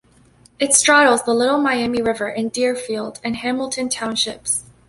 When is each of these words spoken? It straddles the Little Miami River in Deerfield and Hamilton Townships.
It 0.59 0.73
straddles 0.73 1.21
the 1.21 1.33
Little 1.35 1.59
Miami 1.59 2.01
River 2.01 2.27
in 2.27 2.49
Deerfield 2.49 3.19
and 3.23 3.35
Hamilton 3.35 3.87
Townships. 3.87 4.63